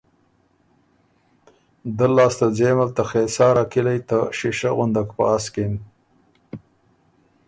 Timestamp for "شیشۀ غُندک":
4.37-5.09